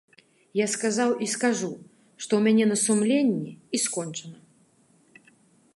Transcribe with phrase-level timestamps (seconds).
[0.59, 1.69] Я сказаў і скажу,
[2.23, 4.39] што ў мяне на сумленні, і скончана.